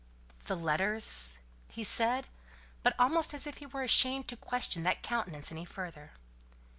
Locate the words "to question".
4.29-4.81